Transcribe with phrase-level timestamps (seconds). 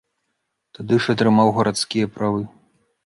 [0.77, 2.41] Тады ж атрымаў гарадскія правы.